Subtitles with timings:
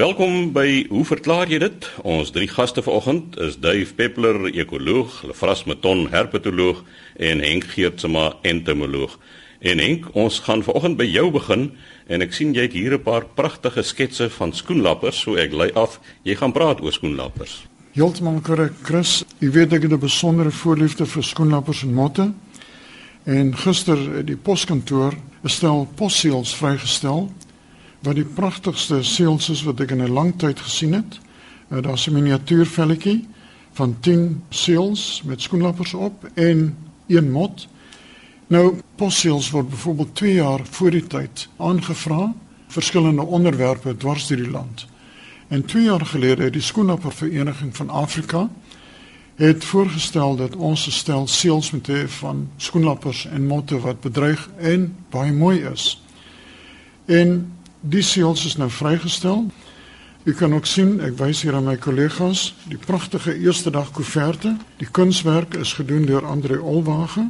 [0.00, 1.86] Welkom by Hoe verklaar jy dit?
[2.08, 6.78] Ons drie gaste vanoggend is Dave Peppler, ekoloog, Lefras Meton, herpetoloog
[7.20, 9.18] en Henk Geertsma, entomoloog.
[9.60, 11.66] En Henk, ons gaan vanoggend by jou begin
[12.08, 15.68] en ek sien jy het hier 'n paar pragtige sketse van skoenlappers, so ek lei
[15.74, 17.66] af jy gaan praat oor skoenlappers.
[17.92, 19.20] Heeltemal korrek, Chris.
[19.42, 22.32] Ek weet ek het 'n besondere voorliefde vir skoenlappers en motte.
[23.24, 25.12] En gister die poskantoor
[25.42, 27.28] bestel posseels vrygestel
[28.00, 31.20] wat die pragtigste seels is wat ek in 'n lang tyd gesien het.
[31.68, 33.28] Uh, Daar's 'n miniatuurvelletjie
[33.72, 36.76] van 10 seels met skoenlappers op en
[37.06, 37.68] een mot.
[38.46, 42.34] Nou posseels word byvoorbeeld 2 jaar voor die tyd aangevra
[42.66, 44.86] verskillende onderwerpe dwars deur die land.
[45.48, 48.48] En 2 jaar gelede het die skoenlappervereniging van Afrika
[49.34, 54.96] het voorgestel dat ons stel seels moet hê van skoenlappers en motte wat bedreig en
[55.10, 56.02] baie mooi is.
[57.04, 59.46] En Die seels is nou vrygestel.
[60.24, 64.52] U kan ook sien, ek wys hier aan my kollegas, die pragtige eerste dag koeverte.
[64.76, 67.24] Die kunswerk is gedoen deur Andre Olwage.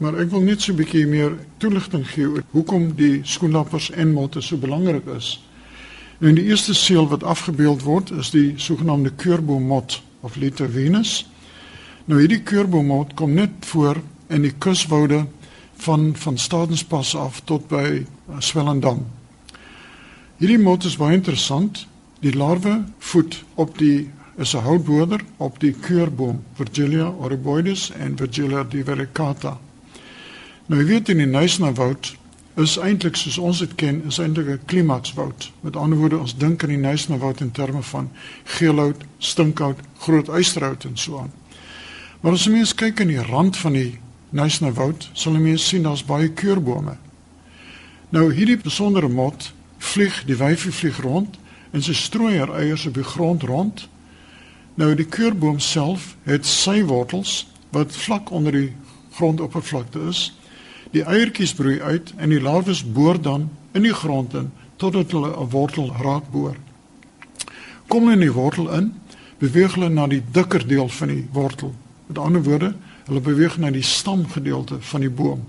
[0.00, 4.12] Maar ek wil net so 'n bietjie meer toelichting gee oor hoekom die skoenlappers en
[4.12, 5.42] motte so belangrik is.
[6.18, 11.26] Nou die eerste seel wat afgebeeld word is die sogenaamde keurboommot of Lita venus.
[12.04, 15.26] Nou hierdie keurboommot kom net voor in die kuswoude
[15.76, 18.06] van van Stadenspas af tot by
[18.38, 19.17] Swellendam.
[20.38, 21.80] Hierdie mot is baie interessant.
[22.22, 28.62] Die larwe voed op die is 'n houtboder op die keurboom Virgilia oriboides en Virgilia
[28.62, 29.58] divaricata.
[30.66, 32.16] Nou weet in die Nysnawoud
[32.54, 35.50] is eintlik soos ons dit ken, is eintlik 'n klimakswoud.
[35.60, 38.10] Met ander woorde, ons dink aan die Nysnawoud in terme van
[38.44, 41.32] geelhout, stinkhout, groot eysterhout en so aan.
[42.20, 43.98] Maar as jy mens kyk aan die rand van die
[44.30, 46.96] Nysnawoud, sal jy mens sien daar's baie keurbome.
[48.08, 51.38] Nou hierdie besondere mot vlieg die wyfie vlieg rond
[51.70, 53.88] en sy strooi haar eiers op die grond rond.
[54.74, 58.72] Nou die keurboom self het sy wortels wat vlak onder die
[59.18, 60.28] grondoppervlakte is.
[60.94, 65.34] Die eiertjies broei uit en die larwes boor dan in die grond in totdat hulle
[65.34, 66.56] 'n wortel raak boor.
[67.88, 68.92] Kom hulle in die wortel in,
[69.38, 71.74] beweeg hulle na die dikker deel van die wortel.
[72.06, 72.74] Met ander woorde,
[73.06, 75.44] hulle beweeg na die stamgedeelte van die boom.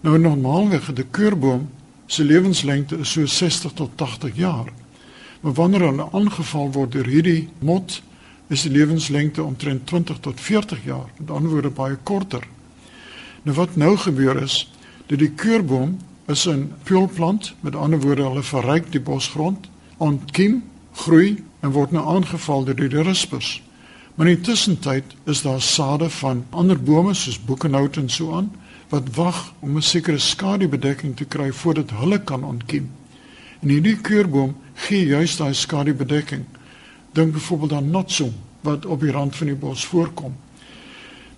[0.00, 1.68] Nou normaalweg het 'n keurboom
[2.06, 4.72] se lewenslengte is so 60 tot 80 jaar.
[5.40, 8.02] Maar wanneer hulle aangeval word deur hierdie mot,
[8.48, 11.10] is die lewenslengte omtrent 20 tot 40 jaar.
[11.18, 12.46] Met ander woorde baie korter.
[13.42, 14.70] Nou wat nou gebeur is
[15.06, 20.62] dat die keurboom is 'n peulplant, met ander woorde hulle verryk die bosgrond, ontkiem,
[20.92, 23.62] groei en word nou aangeval deur die rispers.
[24.14, 28.52] Maar in die tussentyd is daar sade van ander bome soos boekenhout en so aan
[28.94, 32.90] wat wag om 'n sekere skadubedekking te kry voordat hulle kan ontkiem.
[33.60, 36.44] En hierdie keurboom gee juist daai skadubedekking.
[37.12, 40.34] Dink byvoorbeeld aan notsom wat op die rand van die bos voorkom.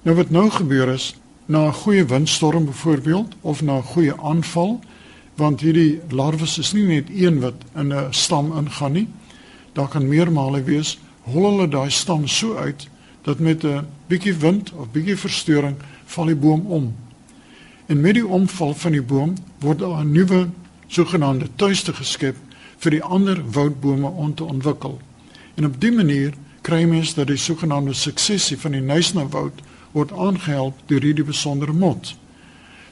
[0.03, 1.15] Nou wat nou gebeur is,
[1.47, 4.81] na 'n goeie windstorm byvoorbeeld of na 'n goeie aanval,
[5.35, 9.09] want hierdie larwes is nie net een wat in 'n stam ingaan nie.
[9.73, 12.89] Daar kan meermale wees, hol hulle daai stam so uit
[13.23, 16.95] dat met 'n bietjie wind of bietjie verstoring val die boom om
[17.87, 20.49] En met die omval van die boom word daar 'n nuwe
[20.87, 22.37] sogenaamde tuiste geskep
[22.79, 25.01] vir die ander woudbome om te ontwikkel.
[25.55, 30.75] En op dië manier kry mens dat die sogenaamde suksesie van die Nysnawoud word aangehelp
[30.87, 32.17] deur hierdie besondere mot.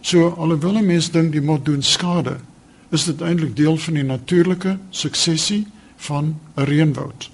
[0.00, 2.36] So alhoewel mense dink die mot doen skade,
[2.90, 5.66] is dit eintlik deel van die natuurlike suksesie
[5.96, 7.30] van 'n reënwoud.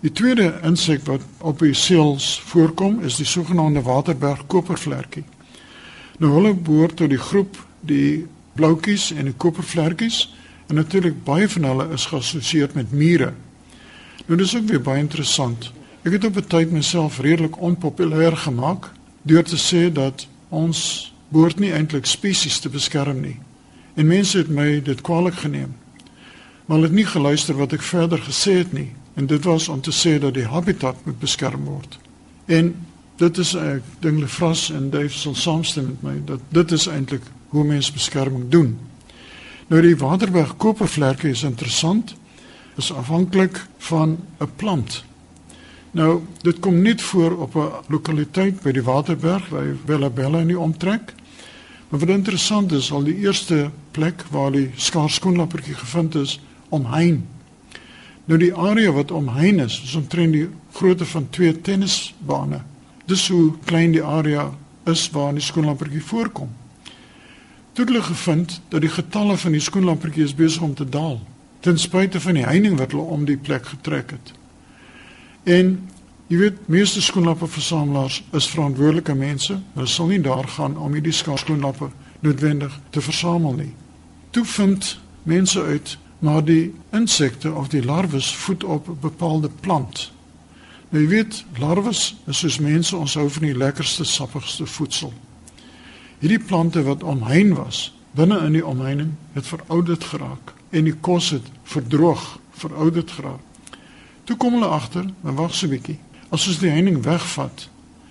[0.00, 5.24] Die tweede insek wat op die seels voorkom is die sogenaamde waterberg kopervlekkie.
[6.22, 10.28] Nou hulle behoort tot die groep die bloutjies en die kopervlekkies
[10.70, 13.32] en natuurlik baie van hulle is geassosieer met mure.
[14.28, 15.72] Nou dis ook weer baie interessant.
[16.06, 21.58] Ek het op 'n tyd myself redelik onpopulêr gemaak deur te sê dat ons behoort
[21.58, 23.38] nie eintlik spesies te beskerm nie.
[23.94, 25.74] En mense het my dit kwaliek geneem.
[26.66, 29.80] Maar hulle het nie geluister wat ek verder gesê het nie en dit was om
[29.80, 31.98] te sê dat die habitat moet beskerm word.
[32.46, 32.74] En
[33.16, 37.22] dit is ek dink Lefras en Dave sal saamstem met my dat dit is eintlik
[37.52, 38.78] hoe mens beskerming doen.
[39.68, 42.14] Nou die Waterberg kopervlerke is interessant.
[42.76, 45.04] Is afhanklik van 'n plant.
[45.92, 50.58] Nou dit kom net voor op 'n lokaliteit by die Waterberg by Bellabella in die
[50.58, 51.14] omtrek.
[51.88, 57.24] Maar wat interessant is, al die eerste plek waar die skaarskoenlappertjie gevind is, omheind.
[58.24, 62.62] Nou die area wat omheind is, is omtrent die grootte van twee tennisbane.
[63.12, 64.46] Dis hoe klein die area
[64.88, 66.48] is waar die skoenlampertjie voorkom.
[67.76, 71.20] Toe hulle gevind dat die getalle van die skoenlampertjie is besig om te daal.
[71.62, 74.32] ten spyte van die heining wat hulle om die plek getrek het.
[75.46, 75.68] En
[76.26, 79.60] jy weet, meeste skoenlapperversamelaars is verantwoordelike mense.
[79.76, 83.70] Hulle sal nie daar gaan om hierdie skoenlapper noodwendig te versamel nie.
[84.30, 90.10] Toe vind mense uit maar die insekte of die larwes voed op 'n bepaalde plant.
[90.92, 95.12] Nou jy weet, larwes is soos mense, ons hou van die lekkerste, sappigste voedsel.
[96.20, 101.30] Hierdie plante wat omheind was, binne in die omheining, het verouderd geraak en die kos
[101.32, 102.26] het verdroog,
[102.60, 103.80] verouderd geraak.
[104.28, 105.98] Toe kom hulle agter, maar wag so 'n bietjie.
[106.28, 107.68] As ons die heining wegvat,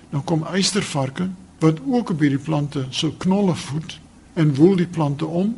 [0.10, 1.30] dan kom eystervarke
[1.60, 4.00] wat ook op hierdie plante so knolle voed
[4.34, 5.54] en woel die plante om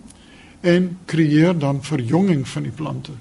[0.62, 3.12] en creëer dan verjonging van die plante.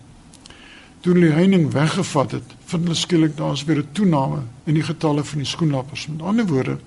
[1.02, 4.86] Toe hulle die heining weggevat het, vind hulle skielik daar's weer 'n toename in die
[4.86, 6.06] getalle van die skoenlappers.
[6.06, 6.78] Met ander woorde,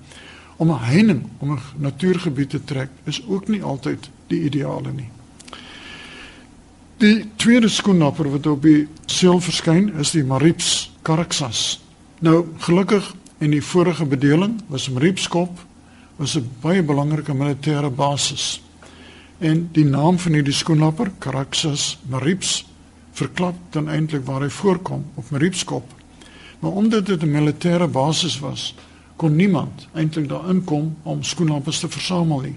[0.56, 5.08] om 'n heining om 'n natuurgebied te trek is ook nie altyd die ideale nie.
[6.96, 11.82] Die tweede skoenlapper wat op die seel verskyn is die Marips caraxas.
[12.18, 15.66] Nou, gelukkig in die vorige bedeling was Maripskop
[16.16, 18.62] was 'n baie belangrike militêre basis.
[19.38, 22.66] En die naam van hierdie skoenlapper, Caraxus marips,
[23.16, 25.92] verklap dan eintlik waar hy voorkom op Maripskop.
[26.60, 28.74] Maar omdat dit 'n militêre basis was,
[29.16, 32.56] kon niemand eintlik daar inkom om skoenlappers te versamel nie.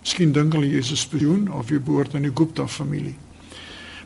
[0.00, 3.16] Miskien dink hulle jy is 'n spioen of jy behoort aan die Gupta familie.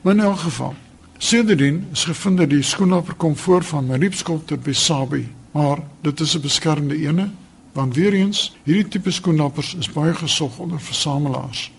[0.03, 0.75] Maar in elk geval,
[1.19, 6.35] sedertdien is gevind dat die skoenlapper kom voor van Maripskop tot Besabi, maar dit is
[6.35, 7.31] 'n beskermde ene
[7.73, 11.73] want weer eens hierdie tipe skoenlappers is baie gesog onder versamelaars.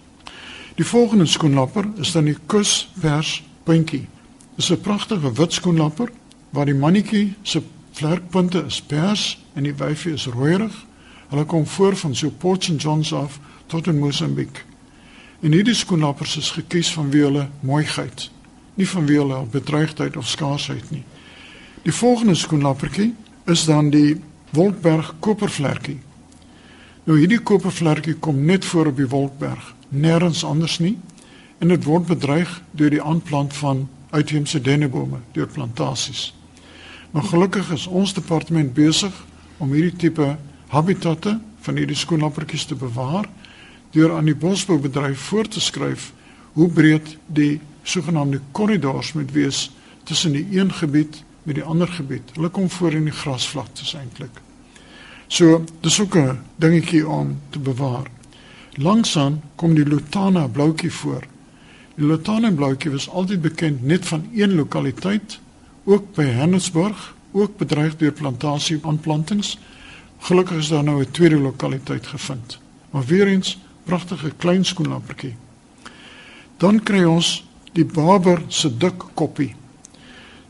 [0.75, 4.07] Die volgende skoenlapper is dan die kuspers puntjie.
[4.55, 6.11] Is 'n pragtige wit skoenlapper
[6.49, 7.61] waar die mannetjie se
[7.91, 10.85] vlerkpunte is pers en die wyfie is rooierig.
[11.29, 14.65] Hulle kom voor van so Port St Johns af tot in Mosambiek.
[15.39, 18.29] En hierdie skoenlappers is gekies vanweë hulle mooiheid,
[18.73, 21.03] nie vanweë hulle bedreigdheid of skaarsheid nie.
[21.83, 23.13] Die volgende skoenlappertjie
[23.45, 24.21] is dan die
[24.53, 25.97] Wolkberg kopervlerkie.
[27.03, 30.95] Nou hierdie kopervlerkie kom net voor op die Wolkberg nêrens anders nie
[31.59, 36.31] en dit word bedreig deur die aanplant van uitheemse dennebome deur plantasies.
[37.11, 39.13] Maar gelukkig is ons departement besig
[39.57, 40.35] om hierdie tipe
[40.73, 43.29] habitatte van hierdie skoenlappertjies te bewaar
[43.93, 46.11] deur aan die bosboubedryf voor te skryf
[46.53, 49.67] hoe breed die sogenaamde korridors moet wees
[50.03, 52.33] tussen die een gebied met die ander gebied.
[52.33, 54.41] Hulle kom voor in die grasvlaktes eintlik.
[55.27, 58.09] So, dis ook 'n dingetjie om te bewaar.
[58.73, 61.23] Langsaan kom die Lutana bloutjie voor.
[61.93, 65.39] Die Lutana bloutjie was altyd bekend net van een lokaliteit,
[65.85, 69.57] ook by Hannesburg, ook bedreig deur plantasie aanplantings.
[70.25, 72.59] Gelukkig is daar nou 'n tweede lokaliteit gevind.
[72.89, 75.35] Maar weer eens pragtige klein skoenlappertjie.
[76.57, 79.55] Dan kry ons die Barber se dik koppie.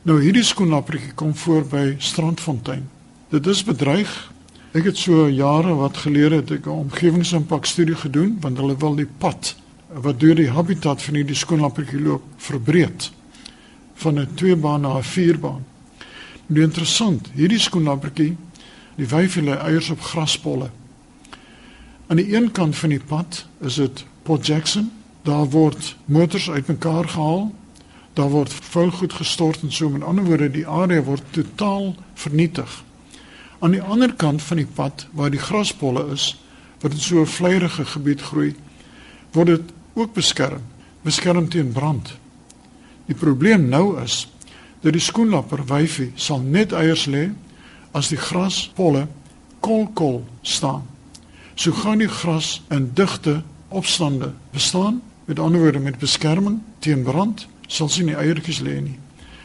[0.02, 2.90] Nou hierdie skoenlappertjie kom voor by Strandfontein.
[3.30, 4.32] Dit is bedreig
[4.74, 8.96] Ek het so jare wat gelede het ek 'n omgewingsimpak studie gedoen want hulle wil
[8.96, 9.56] die pad
[10.02, 13.12] wat deur die habitat van hierdie skoonlappertjie loop verbreed
[13.94, 15.66] van 'n tweebaan na 'n vierbaan.
[16.46, 18.36] Nou interessant, hierdie skoonlappertjie,
[18.96, 20.70] die wyf hulle eiers op graspolle.
[22.08, 24.92] Aan die een kant van die pad is dit Port Jackson.
[25.22, 27.54] Daar word motors uitmekaar gehaal.
[28.14, 32.84] Daar word vuil goed gestort en so met ander woorde die area word totaal vernietig.
[33.60, 36.34] Aan die ander kant van die pad waar die graspolle is,
[36.82, 38.56] wat in so 'n vleierige gebied groei,
[39.32, 40.62] word dit ook beskerm,
[41.02, 42.14] beskerm teen brand.
[43.06, 44.28] Die probleem nou is
[44.82, 47.30] dat die skoenlapper wyfie sal net eiers lê
[47.92, 49.08] as die graspolle
[49.64, 50.84] kolkol staan.
[51.56, 57.48] So gaan die gras in digte opstande bestaan, met ander woorde met beskerming teen brand,
[57.68, 59.00] sal sien die eiertjies lê nie.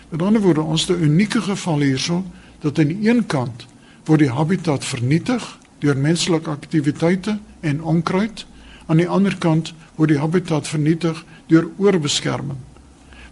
[0.09, 2.25] Met ander woorde, ons het 'n unieke geval hierso
[2.61, 3.67] dat aan die een kant
[4.05, 8.47] word die habitat vernietig deur menslike aktiwiteite en onkruid.
[8.89, 11.21] Aan die ander kant word die habitat vernietig
[11.53, 12.59] deur oorbeskerming.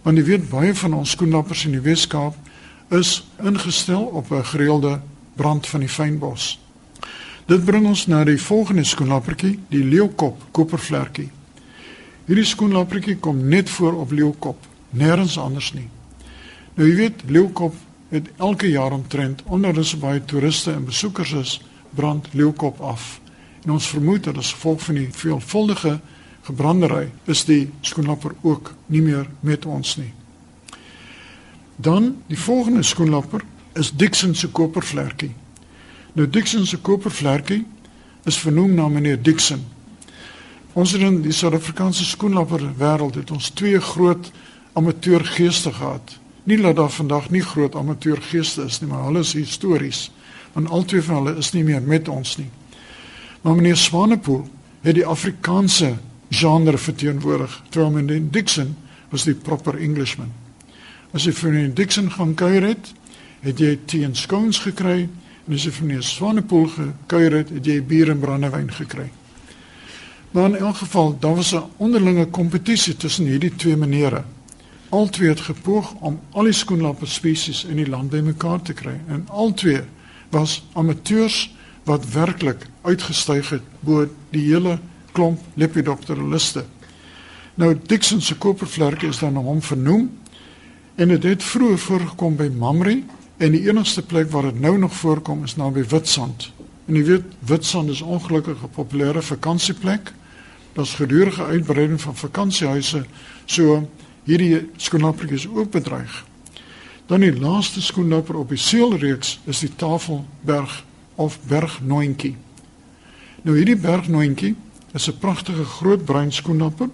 [0.05, 2.37] Want jy weet baie van ons skoenlappers in die Weskaap
[2.93, 4.99] is ingestel op 'n gereelde
[5.35, 6.59] brand van die fynbos.
[7.47, 11.29] Dit bring ons na die volgende skoenlappertjie, die leeukop kopervlerkie.
[12.25, 14.57] Hierdie skoenlappertjie kom net voor op leeukop,
[14.89, 15.89] nêrens anders nie.
[16.75, 17.75] Nou jy weet, leeukop
[18.09, 21.61] het elke jaar omtrent onder so baie toeriste en besoekers is
[21.95, 23.19] brand leeukop af.
[23.67, 25.97] En ons vermoed dat as gevolg van die veelvuldige
[26.47, 30.13] gebrandery is die skoenlapper ook nie meer met ons nie.
[31.75, 33.41] Dan die volgende skoenlapper
[33.75, 35.33] is Dixon se kopervlerkie.
[36.15, 37.65] Nou Dixon se kopervlerkie
[38.23, 39.65] is vernoem na meneer Dixon.
[40.71, 44.31] Ons het in die Suid-Afrikaanse skoenlapper wêreld het ons twee groot
[44.79, 46.15] amateurgeeste gehad.
[46.47, 50.05] Nie dat daar vandag nie groot amateurgeeste is nie, maar hulle is histories.
[50.55, 52.47] Want albei van hulle is nie meer met ons nie.
[53.41, 54.47] Maar meneer Swanepoel
[54.81, 55.95] het die Afrikaanse
[56.29, 58.75] genre verteenwoordig, terwyl meneer Dixon
[59.09, 60.31] was die proper Englishman.
[61.15, 62.91] As jy vir meneer Dixon gaan kuier het,
[63.45, 65.05] het jy teen scones gekry
[65.47, 69.07] en as jy vir meneer Swanepoel gekuier het, het jy bier en brandewyn gekry.
[70.31, 74.23] Maar in elk geval, daar was 'n onderlinge kompetisie tussen hierdie twee menere.
[74.89, 79.27] Albei het gepoog om al die skoenlapper spesies in die land bymekaar te kry en
[79.27, 79.83] albei
[80.29, 81.55] was amateurs
[81.87, 84.77] wat werklik uitgestyg het bo die hele
[85.15, 86.65] klomp lepidopteraliste.
[87.55, 90.09] Nou Dixon se kopervlerke is dan na hom vernoem
[90.95, 92.99] en dit het vroeër voorgekom by Mamre
[93.37, 96.51] en die enigste plek waar dit nou nog voorkom is naby Witstrand.
[96.87, 100.13] En jy weet Witstrand is ongelukkig 'n populêre vakansieplek
[100.73, 103.05] daar's gedurende uitbreiding van vakansiehuise
[103.45, 103.87] so
[104.23, 106.25] hierdie skoenlapper is ook bedreig.
[107.05, 110.83] Dan die laaste skoenlapper op die seelreeks is die Tafelberg
[111.17, 112.35] of Bergnoentjie.
[113.41, 114.55] Nou hierdie Bergnoentjie
[114.93, 116.89] is 'n pragtige groot bruin skoenlapper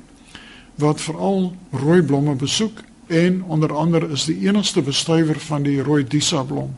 [0.76, 6.04] wat veral rooi blomme besoek en onder andere is die enigste bestuiver van die rooi
[6.08, 6.76] disa blom.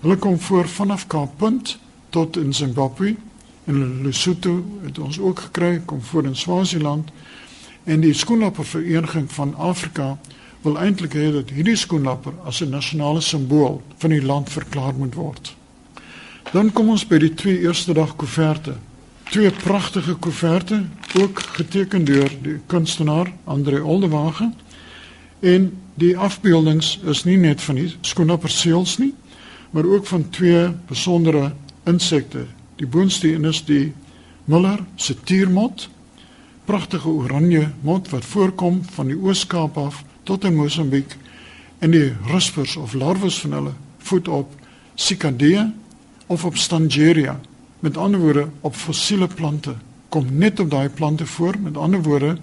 [0.00, 1.78] Hulle kom voor vanaf Kaap Punt
[2.10, 3.16] tot in Zimbabwe
[3.64, 7.10] in Lesotho het ons ook gekry kom voor in Swaziland
[7.84, 10.18] en die skoenlapper vereniging van Afrika
[10.62, 15.14] wil eintlik hê dat hierdie skoenlapper as 'n nasionale simbool van die land verklaar moet
[15.14, 15.54] word.
[16.50, 18.74] Dan kom ons by die twee eerste dag koeverte.
[19.30, 20.82] Twee pragtige koeverte,
[21.20, 24.50] ook geteken deur die kunstenaar Andre Oldewage.
[25.40, 29.14] En die afbeeldings is nie net van die skoenlapper seels nie,
[29.70, 31.52] maar ook van twee besondere
[31.84, 32.46] insekte
[32.82, 33.92] Die boonste een is die
[34.44, 35.88] Muller se tiermot.
[36.64, 41.16] Pragtige oranje mot wat voorkom van die Oos-Kaap af tot in Mosambiek
[41.78, 44.54] en die ruspers of larwes van hulle voed op
[44.94, 45.68] Cicadea
[46.32, 47.40] of op Stangeria.
[47.80, 49.74] Met ander woorde op fossiele plante.
[50.08, 51.54] Kom net op daai plante voor.
[51.60, 52.36] Met ander woorde,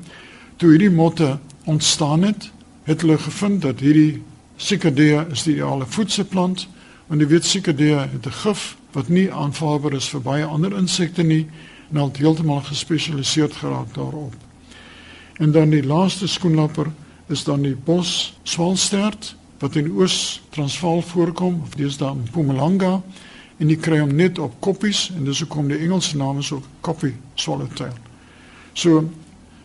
[0.55, 2.51] toe hierdie motte ontstaan het,
[2.83, 4.21] het hulle gevind dat hierdie
[4.55, 6.67] Cicadea is die ideale voedselplant
[7.07, 11.23] want die weet Cicadea het 'n gif wat nie aanvaarbaar is vir baie ander insekte
[11.23, 11.47] nie
[11.91, 14.33] en al heeltemal gespesialiseerd geraak daarop.
[15.37, 16.91] En dan die laaste skoenlapper
[17.27, 23.01] is dan die bos swalstert wat in Oos-Transvaal voorkom of daar in Mpumalanga
[23.59, 26.67] en jy kry hom net op koppies en dis hoekom die Engelse naam is ook
[26.81, 27.95] coffee swallowtail.
[28.73, 29.09] So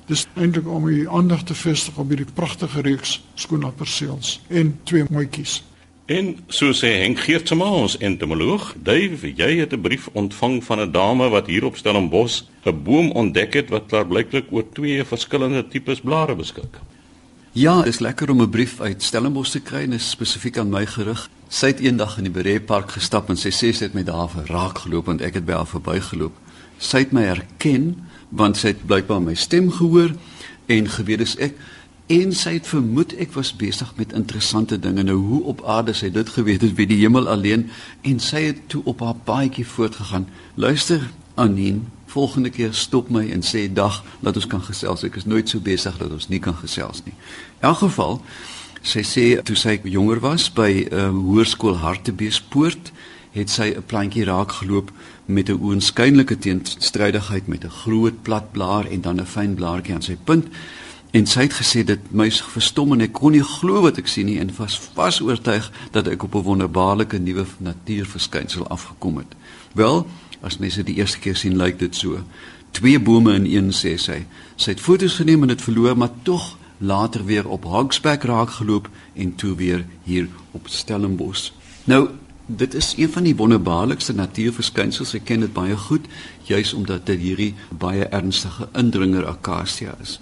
[0.06, 5.62] dis eintlik om die aandag te vestig op hierdie pragtige reeks skoenlapperseels en twee mooietjies.
[6.04, 10.92] En so sê Henk Geertsma ons entomoloog, Dave, jy het 'n brief ontvang van 'n
[10.92, 16.00] dame wat hier op Stellenbosch 'n boom ontdek het wat klaarblyklik oor twee verskillende tipes
[16.00, 16.80] blare beskik.
[17.52, 21.30] Ja, is lekker om 'n brief uit Stellenbosch te kry, net spesifiek aan my gerig.
[21.54, 24.32] Sy het eendag in die Beree Park gestap en sy sê sy het met haar
[24.48, 26.34] raak geloop en ek het by haar verbygeloop.
[26.82, 27.92] Sy het my herken
[28.34, 30.16] want sy het blykbaar my stem gehoor
[30.74, 31.54] en geweet dis ek
[32.10, 35.04] en sy het vermoed ek was besig met interessante dinge.
[35.06, 37.68] Nou hoe op aarde sy dit geweet het wie die hemel alleen
[38.02, 40.26] en sy het toe op haar paadjie voortgegaan.
[40.58, 41.06] Luister
[41.38, 45.06] Anien volgende keer stop my en sê dag dat ons kan gesels.
[45.06, 47.14] Ek is nooit so besig dat ons nie kan gesels nie.
[47.62, 48.18] In elk geval
[48.84, 52.92] sy sê toe sy jonger was by 'n uh, ehm, hoërskool Hartbeespoort
[53.32, 54.92] het sy 'n plantjie raak geloop
[55.26, 60.02] met 'n oënskynlike teenstrydigheid met 'n groot plat blaar en dan 'n fyn blaartjie aan
[60.02, 60.46] sy punt
[61.14, 64.26] En sy het gesê dit my verstom en ek kon nie glo wat ek sien
[64.26, 69.30] nie en was vas oortuig dat ek op 'n wonderbaarlike nuwe natuurverskynsel afgekom het.
[69.78, 70.06] Wel,
[70.42, 72.18] as mense dit die eerste keer sien, lyk dit so.
[72.70, 74.26] Twee bome in een sê sy.
[74.56, 78.88] Sy het foto's geneem en dit verloor, maar tog later weer op Hogsback raak geloop
[79.12, 81.50] en toe weer hier op Stellenbosch.
[81.84, 82.08] Nou,
[82.46, 85.14] dit is een van die wonderbaarlikste natuurverskynsels.
[85.14, 86.06] Ek ken dit baie goed,
[86.42, 90.20] juis omdat dit hierdie baie ernstige indringer akasia is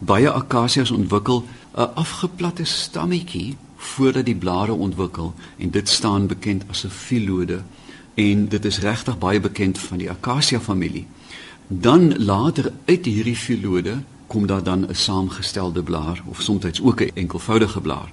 [0.00, 1.44] baie akasias ontwikkel
[1.74, 7.62] 'n afgeplatte stammetjie voordat die blare ontwikkel en dit staan bekend as 'n filode
[8.14, 11.06] en dit is regtig baie bekend van die akasia familie.
[11.68, 17.10] Dan later uit hierdie filode kom daar dan 'n saamgestelde blaar of soms ook 'n
[17.14, 18.12] enkelvoudige blaar.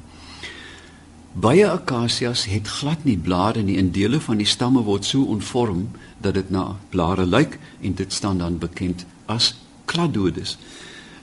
[1.34, 5.90] Baie akasias het glad nie blare nie en dele van die stamme word so ontvorm
[6.18, 10.58] dat dit na blare lyk en dit staan dan bekend as cladodes.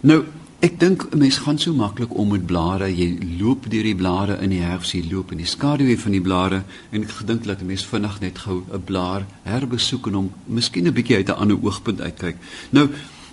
[0.00, 0.24] Nou
[0.58, 2.96] Ek dink 'n mens gaan so maklik om met blare.
[2.96, 6.20] Jy loop deur die blare in die herfs, jy loop in die skaduwee van die
[6.20, 10.32] blare en ek gedink dat 'n mens vinnig net gou 'n blaar herbesoek en hom
[10.46, 12.36] miskien 'n bietjie uit 'n ander oogpunt uitkyk.
[12.70, 12.88] Nou,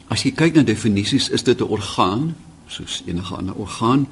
[0.08, 2.36] as jy kyk na definisies, is dit 'n orgaan,
[2.68, 4.08] soos enige ander orgaan.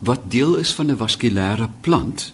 [0.00, 2.32] wat deel is van 'n vaskulêre plant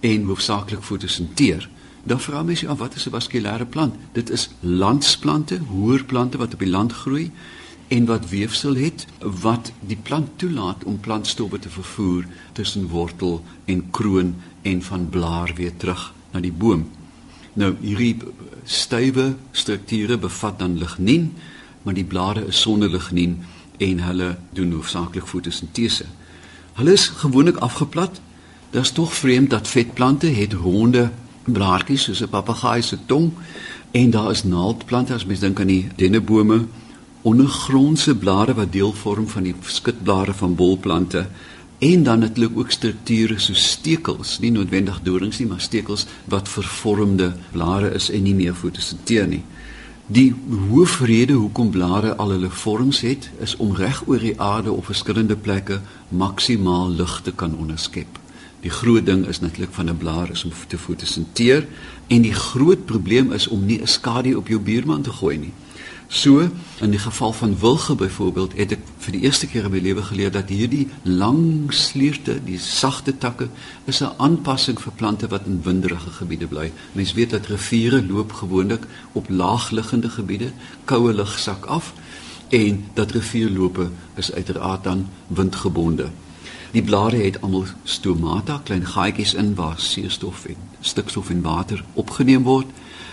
[0.00, 1.68] en hoofsaaklik fotosinteer,
[2.02, 3.94] dan vra mens jou af wat is 'n vaskulêre plant?
[4.12, 7.30] Dit is landsplante, hoër plante wat op die land groei
[7.88, 13.90] en wat weefsel het wat die plant toelaat om plantstowwe te vervoer tussen wortel en
[13.90, 16.88] kroon en van blaar weer terug na die boom.
[17.52, 18.16] Nou hierdie
[18.64, 21.32] stywe strukture bevat dan lignien,
[21.82, 23.38] maar die blare is sonder lignien
[23.78, 26.04] en hulle doen hoofsaaklik fotosintese.
[26.72, 28.20] Hulle is gewoonlik afgeplat.
[28.70, 31.10] Dit is tog vreemd dat vetplante het ronde
[31.44, 33.32] blaartjies soos 'n papegaai se tong
[33.90, 36.66] en daar is naaldplante as mens dink aan die dennebome
[37.22, 41.26] ondergrondse blare wat deel vorm van die skutblare van bolplante
[41.78, 47.32] en dan natuurlik ook strukture so stekels, nie noodwendig dorings nie, maar stekels wat vervormde
[47.52, 49.42] blare is en nie meer fotosinteer nie.
[50.06, 50.34] Die
[50.68, 55.36] hoofrede hoekom blare al hulle vorms het, is om reg oor die aarde op verskillende
[55.36, 58.18] plekke maksimaal lig te kan onderskep.
[58.62, 61.66] Die groot ding is natuurlik van 'n blaar is om te fotosinteer
[62.06, 65.52] en die groot probleem is om nie 'n skadu op jou buurman te gooi nie.
[66.12, 66.40] So,
[66.80, 70.02] in die geval van wilge byvoorbeeld, het ek vir die eerste keer in my lewe
[70.04, 73.46] geleer dat hierdie lang slierte, die sagte takke,
[73.88, 76.72] is 'n aanpassing vir plante wat in winderige gebiede bly.
[76.92, 80.52] Mens weet dat riviere loop gewoonlik op laagliggende gebiede,
[80.84, 81.94] koue lug sak af
[82.48, 86.10] en dat rivierlope is uiteraard dan windgebonde.
[86.72, 92.42] Die blare het almal stomata, klein gaatjies in waar suurstof en stikstof en water opgeneem
[92.42, 92.66] word.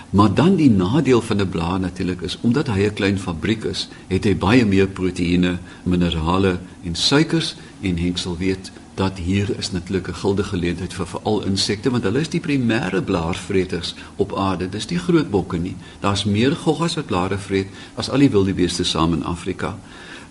[0.10, 3.90] Maar dan die nadeel van 'n blaar natuurlik is omdat hy 'n klein fabriek is,
[4.08, 10.08] het hy baie meer proteïene, minerale en suikers en Henksel weet dat hier is natuurlik
[10.08, 14.70] 'n guldige geleentheid vir veral insekte want hulle is die primêre blaarvreters op aarde.
[14.70, 15.76] Dis nie groot bokke nie.
[16.00, 19.78] Daar's meer goggas wat blare vreet as al die wilde beeste saam in Afrika.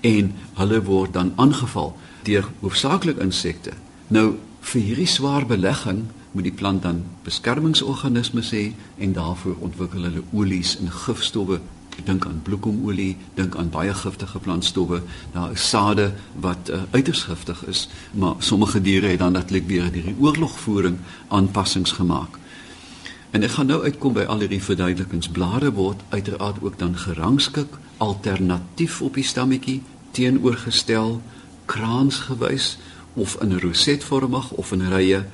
[0.00, 3.70] En hulle word dan aangeval deur hoofsaaklik insekte.
[4.08, 10.22] Nou vir hierdie swaar belegging moet die plant dan beskermingsorganismes hê en daarvoor ontwikkel hulle
[10.32, 11.60] olies en gifstowwe.
[12.04, 15.00] Dink aan bloekomolie, dink aan baie giftige plantstowwe.
[15.32, 19.88] Daar is sade wat uh, uiters giftig is, maar sommige diere het dan natuurlik weer
[19.90, 20.98] hierdie oorlogvoering
[21.28, 22.38] aanpassings gemaak.
[23.30, 25.28] En ek gaan nou uitkom by al hierdie verduidelikings.
[25.28, 29.82] Blare word uiteraard ook dan gerangskik alternatief op die stammetjie
[30.16, 31.18] teenoorgestel
[31.66, 32.78] kraansgewys
[33.14, 35.24] of in rosetvormig of in rye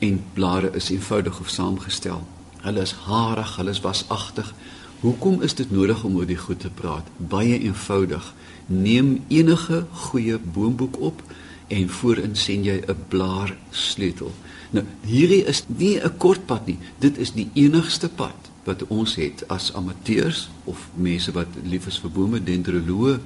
[0.00, 2.22] en blare is eenvoudig of saamgestel.
[2.64, 4.54] Hulle is harig, hulle is wasagtig.
[5.00, 7.06] Hoekom is dit nodig om oor die goed te praat?
[7.16, 8.32] Baie eenvoudig.
[8.66, 11.22] Neem enige goeie boomboek op
[11.70, 14.32] en voorin sien jy 'n blaar sleutel.
[14.70, 16.78] Nou, hierdie is nie 'n kort pad nie.
[16.98, 21.98] Dit is die enigste pad wat ons het as amateurs of mense wat lief is
[21.98, 23.18] vir bome, dendroloë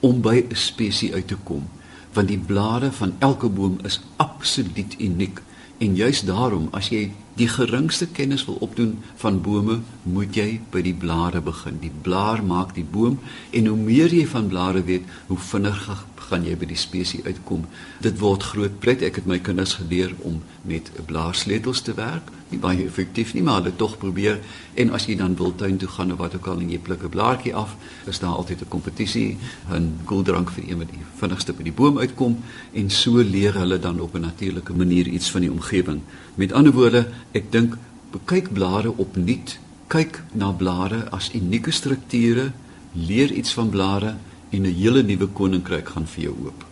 [0.00, 1.68] om by 'n spesies uit te kom.
[2.12, 5.42] Want die blare van elke boom is absoluut uniek.
[5.78, 7.04] En juis daarom, as jy
[7.38, 11.78] die geringste kennis wil opdoen van bome, moet jy by die blare begin.
[11.78, 13.20] Die blaar maak die boom
[13.54, 17.64] en hoe meer jy van blare weet, hoe vinniger gaan jy by die spesies uitkom.
[18.04, 19.02] Dit word groot pret.
[19.06, 22.30] Ek het my kinders geleer om met blaarsleutels te werk.
[22.52, 24.38] Nie baie effektief nie, maar hulle tog probeer.
[24.80, 27.04] En as jy dan wil tuin toe gaan of wat ook al en jy pluk
[27.04, 29.38] 'n blaartjie af, is daar altyd 'n kompetisie,
[29.70, 32.38] 'n koeldrank vir een wat die vinnigste by die boom uitkom
[32.72, 36.00] en so leer hulle dan op 'n natuurlike manier iets van die omgewing.
[36.34, 37.76] Met ander woorde, ek dink
[38.10, 39.58] bekyk blare opnuut.
[39.86, 42.52] Kyk na blare as unieke strukture,
[42.92, 44.16] leer iets van blare
[44.50, 46.64] en 'n hele nuwe koninkryk gaan vir jou oop.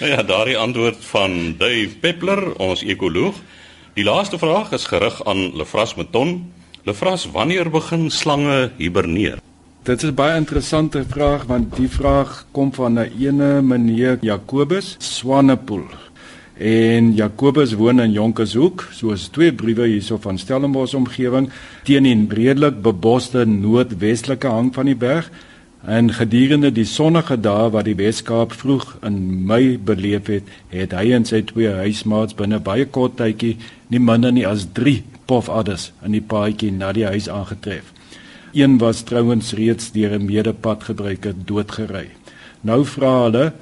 [0.00, 3.34] Nou ja, daardie antwoord van Dave Peppler, ons ekoloog.
[3.94, 6.52] Die laaste vraag is gerig aan Lefras Meton.
[6.84, 9.38] Lefras, wanneer begin slange hiberneer?
[9.86, 15.86] Dit is baie interessante vraag want die vraag kom van 'n ene meneer Jacobus Swanepoel.
[16.58, 21.50] En Jacobus woon in Jonkershoek, soos twee briewe hierso van Stellenbosch omgewing
[21.84, 25.30] teen die redelik beboste noordwestelike hang van die berg.
[25.86, 31.12] En gedurende die sonnige dae wat die Weskaap vroeg in Mei beleef het, het hy
[31.14, 33.52] en sy twee huismaats binne baie kort tydjie
[33.94, 34.96] nie minder nie as 3
[35.30, 37.92] pofadders in die paadjie na die huis aangetref.
[38.50, 42.08] Een was trouens reeds deur 'n medepadgebruiker doodgery.
[42.62, 43.52] Nou vra hulle,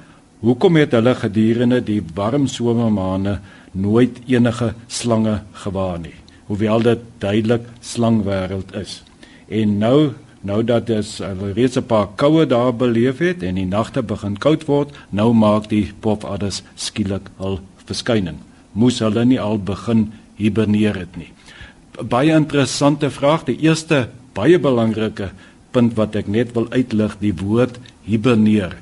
[0.41, 3.39] hoekom het hulle gedurende die warm somermaande
[3.71, 9.03] nooit enige slange gewaar nie, hoewel dit duidelik slangwêreld is.
[9.47, 10.13] En nou
[10.45, 11.21] Nou dat dit
[11.53, 15.69] reeds 'n paar koue dae beleef het en die nagte begin koud word, nou maak
[15.69, 18.37] die popadders skielik hul verskyning.
[18.71, 21.31] Moes hulle nie al begin hiberneer het nie.
[22.01, 23.43] Baie interessante vraag.
[23.43, 25.31] Die eerste baie belangrike
[25.71, 28.75] punt wat ek net wil uitlig, die woord hiberneer.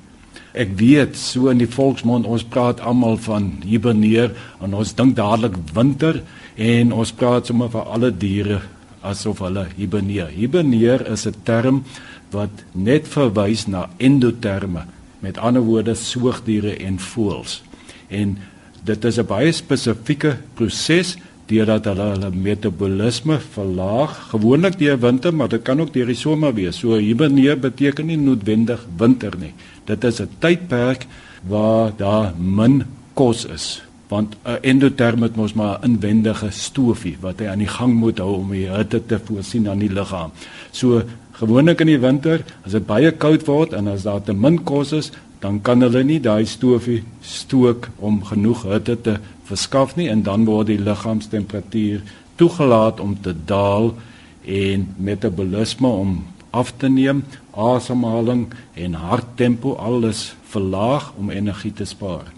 [0.53, 5.55] Ek weet so in die volksmond ons praat almal van hiberneer en ons dink dadelik
[5.73, 6.21] winter
[6.55, 8.61] en ons praat sommer vir alle diere
[9.03, 10.31] asof hulle hiberneer.
[10.33, 11.83] Hiberneer is 'n term
[12.31, 14.85] wat net verwys na endoterme,
[15.19, 17.61] met ander woorde soogdiere en voëls.
[18.09, 18.37] En
[18.83, 25.49] dit is 'n baie spesifieke proses deurdat hulle hulle metabolisme verlaag, gewoonlik deur winter, maar
[25.49, 26.77] dit kan ook deur die somer wees.
[26.77, 29.53] So hiberneer beteken nie noodwendig winter nie.
[29.85, 31.05] Dit is 'n tydperk
[31.47, 37.39] waar daar min kos is want 'n endoterm het mos maar 'n inwendige stofie wat
[37.39, 40.31] hy aan die gang moet hou om die hitte te voorsien aan die liggaam.
[40.71, 44.63] So gewoonlik in die winter, as dit baie koud word en as daar te min
[44.63, 50.09] kos is, dan kan hulle nie daai stofie stook om genoeg hitte te verskaf nie
[50.09, 52.01] en dan word die liggaamstemperatuur
[52.35, 53.93] toegelaat om te daal
[54.45, 62.29] en metabolisme om af te neem, asemhaling en harttempo alles verlaag om energie te spaar.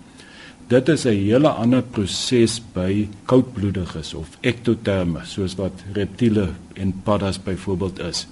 [0.67, 7.43] Dit is 'n hele ander proses by koudbloediges of ektoterme soos wat reptiele en paddas
[7.43, 8.27] byvoorbeeld is.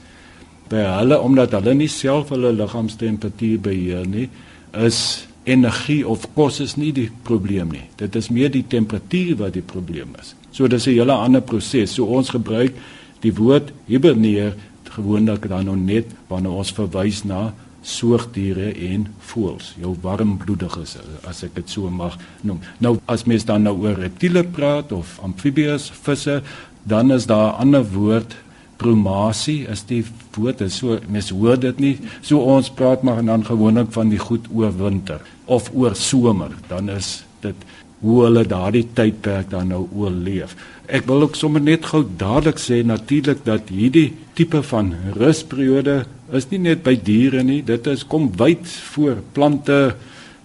[0.67, 4.29] By hulle omdat hulle nie self hulle liggaamstemperatuur beheer nie,
[4.71, 7.85] is energie of kos is nie die probleem nie.
[7.95, 10.35] Dit is meer die temperatuur wat die probleem is.
[10.51, 11.93] So dis 'n hele ander proses.
[11.93, 12.73] So ons gebruik
[13.19, 19.95] die woord hiberneer gewoonlik dan nou net wanneer ons verwys na soogdiere en voëls, jou
[20.01, 20.97] warmbloediges
[21.29, 22.61] as ek dit so mag noem.
[22.79, 26.41] Nou as mens dan nou oor reptiele praat of amfibieë, visse,
[26.83, 28.35] dan is daar 'n ander woord
[28.77, 30.03] promasie is die
[30.35, 34.19] woord is so mens hoor dit nie so ons praat maar dan gewoonlik van die
[34.19, 37.55] goed oor winter of oor somer dan is dit
[38.03, 40.57] hoe hulle daardie tydperk dan nou oorleef.
[40.91, 46.01] Ek wil ook sommer net gou dadelik sê natuurlik dat hierdie tipe van rusperiode
[46.33, 49.95] is nie net by diere nie, dit is kom wyd voor plante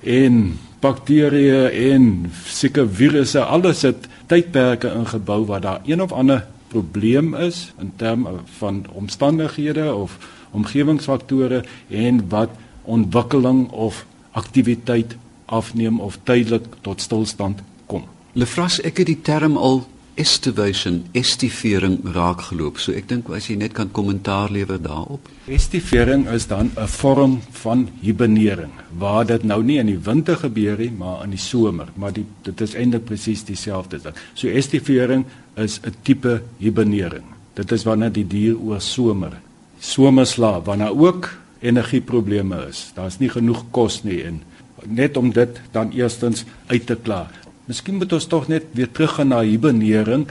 [0.05, 7.35] en bakterieë en seker virusse, alles het tydperke ingebou waar daar een of ander probleem
[7.35, 10.18] is in terme van omstandighede of
[10.51, 12.51] omgewingsfaktore en wat
[12.83, 18.05] ontwikkeling of aktiwiteit afneem of tydelik tot stilstand kom.
[18.33, 19.87] Lefras, ek het die term al
[20.18, 22.78] estivation, estivering raakgeloop.
[22.83, 25.28] So ek dink as jy net kan kommentaar lewer daarop.
[25.46, 30.78] Estivering is dan 'n vorm van hibernering waar dit nou nie in die winter gebeur
[30.78, 34.14] nie, maar in die somer, maar die, dit is eintlik presies dieselfde ding.
[34.35, 35.24] So estivering
[35.57, 37.24] is 'n tipe hibernering.
[37.54, 39.40] Dit is wanneer die dier oor somer
[39.78, 42.90] somerslaap, wanneer ook energieprobleme is.
[42.94, 44.42] Daar's nie genoeg kos nie en
[44.87, 47.31] net om dit dan eerstens uit te klaar.
[47.68, 50.24] Miskien moet ons tog net weer teruggaan na hibernering.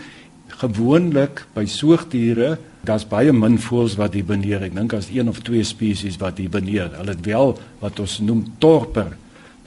[0.58, 2.56] Gewoonlik by soogdiere,
[2.88, 4.64] daar's baie min voëls wat hiberneer.
[4.66, 6.90] Ek dink as een of twee spesies wat hiberneer.
[6.98, 9.14] Hulle het wel wat ons noem torper.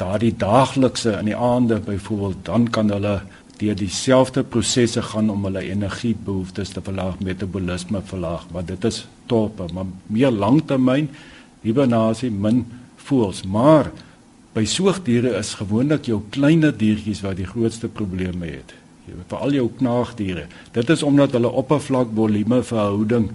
[0.00, 3.20] Daardie daaglikse in die aande byvoorbeeld, dan kan hulle
[3.60, 9.68] deur dieselfde prosesse gaan om hulle energiebehoeftes te verlaag, metabolisme verlaag, want dit is torper,
[9.76, 11.10] maar meer langtermyn
[11.62, 12.64] hibernasie min
[13.04, 13.92] voëls, maar
[14.50, 18.72] By soogdiere is gewoonlik jou kleiner diertjies wat die grootste probleme het.
[19.06, 20.48] Jy weet veral jou knaagdiere.
[20.74, 23.28] Dit is omdat hulle oppervlak volume verhouding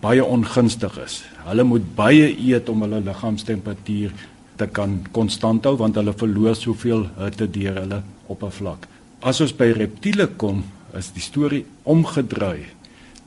[0.00, 1.20] baie ongunstig is.
[1.44, 4.16] Hulle moet baie eet om hulle liggaamstemperatuur
[4.56, 8.00] te kan konstant hou want hulle verloor soveel hitte deur hulle
[8.32, 8.88] oppervlak.
[9.20, 10.64] As ons by reptiele kom,
[10.96, 12.64] is die storie omgedraai.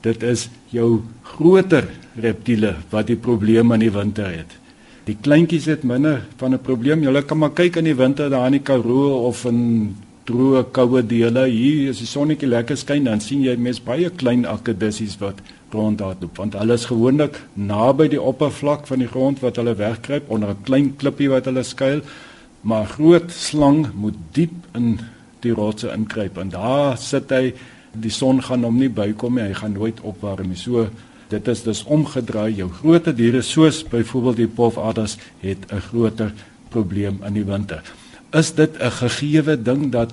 [0.02, 1.04] Dit is jou
[1.36, 1.86] groter
[2.18, 4.59] reptiele wat die probleme in die winter het.
[5.10, 7.02] Die kleintjies het minder van 'n probleem.
[7.02, 11.02] Julle kan maar kyk in die winter daar in die Karoo of in droë koue
[11.06, 11.46] dele.
[11.46, 15.42] Hier as die sonnetjie lekker skyn, dan sien jy mens baie klein akedissies wat
[15.72, 20.50] rondhardloop want hulle is gewoonlik naby die oppervlak van die grond wat hulle wegkruip onder
[20.50, 22.00] 'n klein klippie wat hulle skuil.
[22.62, 25.00] Maar groot slang moet diep in
[25.40, 27.54] die rotse inkruip en daar sit hy.
[27.92, 29.42] Die son gaan hom nie bykom nie.
[29.42, 30.56] Hy gaan nooit opwarm nie.
[30.56, 30.88] So
[31.30, 32.54] Dit is dus omgedraai.
[32.58, 36.32] Jou groter diere soos byvoorbeeld die pofadders het 'n groter
[36.68, 37.82] probleem in die winter.
[38.30, 40.12] Is dit 'n gegeewe ding dat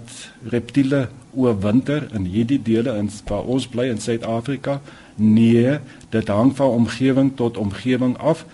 [0.49, 4.81] reptiele oorwinter in hierdie dele in waar ons bly in Suid-Afrika?
[5.15, 8.45] Nee, dit hang van omgewing tot omgewing af,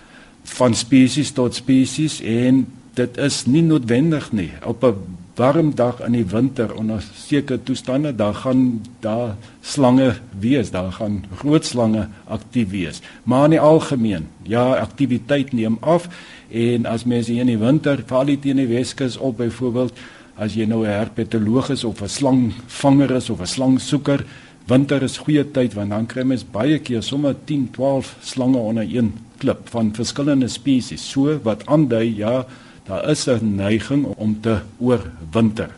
[0.44, 4.52] van spesies tot spesies en dit is nie noodwendig nie.
[4.66, 4.96] Op 'n
[5.36, 11.24] warm dag in die winter onder sekere toestande, dan gaan daar slange wees, daar gaan
[11.38, 13.02] groot slange aktief wees.
[13.24, 16.08] Maar in die algemeen, ja, aktiwiteit neem af
[16.50, 19.98] en as mense hier in die winter, veral teen die Weskus op byvoorbeeld,
[20.38, 24.26] as jy nou 'n herpetoloog is of 'n slangvanger is of 'n slangsoeker,
[24.68, 28.84] winter is goeie tyd want dan kry mens baie keer sommer 10, 12 slange onder
[28.84, 31.10] een klip van verskillende spesies.
[31.10, 32.46] So wat aandui ja,
[32.84, 35.70] Daar is 'n neiging om te oorwinter.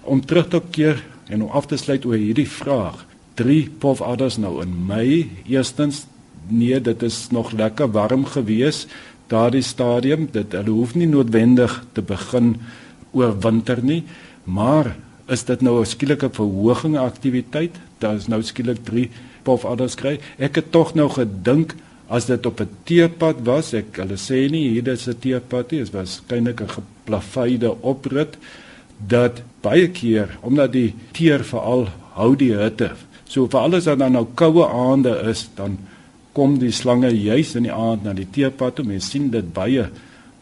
[0.00, 3.06] Om terug te keer en om af te sluit oor hierdie vraag.
[3.34, 5.30] Drie pofaders nou in Mei.
[5.46, 6.06] Eerstens,
[6.46, 8.86] nee, dit is nog lekker warm gewees
[9.30, 10.28] daardie stadium.
[10.32, 12.56] Dit hulle hoef nie noodwendig te begin
[13.10, 14.02] oorwinter nie,
[14.44, 14.96] maar
[15.30, 17.74] is dit nou 'n skielike verhoging aktiwiteit?
[17.98, 19.10] Daar is nou skielik 3
[19.42, 20.18] pofaders kry.
[20.38, 21.74] Ek het tog nou gedink
[22.10, 25.84] as dit op 'n teerpad was, ek hulle sê nie hier is 'n teerpad nie,
[25.84, 28.36] dit was skynlik 'n geplaveide oprit
[29.06, 32.92] dat baie keer omdat die teer veral hou die hitte.
[33.24, 35.78] So vir alles wat dan nou koue aande is, dan
[36.32, 38.84] kom die slange juis in die aand na die teerpad toe.
[38.84, 39.88] Mens sien dit baie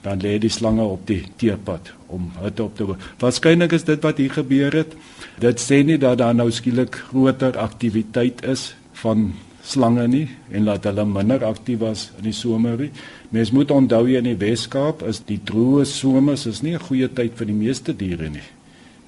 [0.02, 2.96] dan lê die slange op die teerpad om hitte op te hou.
[3.18, 4.94] Waarskynlik is dit wat hier gebeur het.
[5.42, 9.33] Dit sê nie dat daar nou skielik groter aktiwiteit is van
[9.68, 12.90] slange nie en laat hulle minder aktief was in die somer nie.
[13.35, 17.09] Mens moet onthou hier in die Weskaap is die droë somers is nie 'n goeie
[17.09, 18.48] tyd vir die meeste diere nie.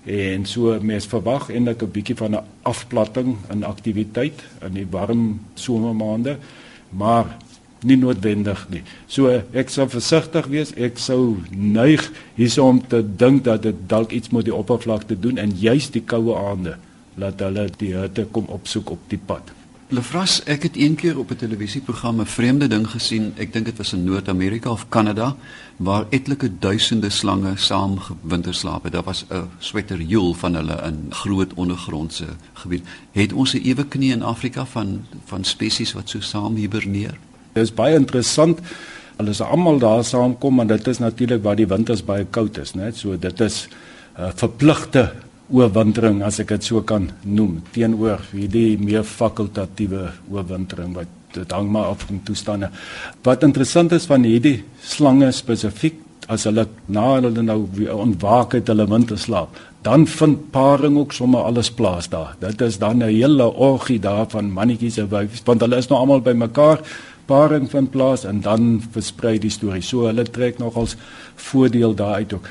[0.06, 5.40] En so mens verwag eintlik 'n bietjie van 'n afplatting in aktiwiteit in die warm
[5.54, 6.36] somermaande,
[6.90, 7.36] maar
[7.84, 8.82] nie noodwendig nie.
[9.06, 10.72] So ek sou versigtig wees.
[10.76, 15.56] Ek sou neig hiersom te dink dat dit dalk iets met die oppervlakte doen en
[15.56, 16.76] juis die koue aande
[17.16, 19.59] laat hulle die hitte kom opsoek op die pad.
[19.90, 23.32] Lefras, ek het een keer op 'n televisieprogram 'n vreemde ding gesien.
[23.36, 25.36] Ek dink dit was in Noord-Amerika of Kanada
[25.76, 28.92] waar etlike duisende slange saam winterslaap het.
[28.92, 32.86] Daar was 'n sweterjoel van hulle in groot ondergrondse gebied.
[33.12, 37.18] Het ons 'n ewe knie in Afrika van van spesies wat so saam hiberneer?
[37.52, 38.60] Dit is baie interessant.
[39.16, 42.74] Hulle is almal daar saamkom en dit is natuurlik waar die winters baie koud is,
[42.74, 42.90] né?
[42.92, 43.68] So dit is
[44.18, 45.12] 'n uh, verpligte
[45.50, 51.70] oorwintering as ek dit so kan noem teenoor hierdie meer fakultatiewe oorwintering wat dit hang
[51.70, 52.70] maar af van toestande.
[53.22, 55.98] Wat interessant is van hierdie slange spesifiek
[56.30, 57.60] as hulle na hulle nou
[57.94, 62.36] ontwaak uit hulle winterslaap, dan vind paring ook sommer alles plaas daar.
[62.40, 65.98] Dit is dan 'n hele orgie daar van mannetjies en wyfies want hulle is nou
[66.00, 66.80] almal bymekaar
[67.26, 69.82] paring vind plaas en dan versprei die storie.
[69.82, 70.96] So hulle trek nogals
[71.36, 72.48] voordeel daaruit ook.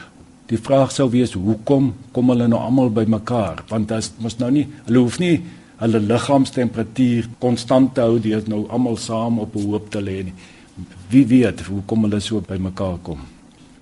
[0.50, 3.64] Die vraag sou wees hoekom kom hulle nou almal bymekaar?
[3.70, 5.44] Want as mos nou nie, hulle hoef nie
[5.80, 10.34] hulle liggaamstemperatuur konstant te hou deur nou almal saam op 'n hoop te lê nie.
[11.10, 13.20] Wie weet hoekom hulle so bymekaar kom?